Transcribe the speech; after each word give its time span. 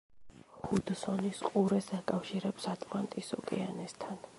ჰუდსონის 0.69 1.43
ყურეს 1.49 1.91
აკავშირებს 1.99 2.69
ატლანტის 2.77 3.35
ოკეანესთან. 3.43 4.23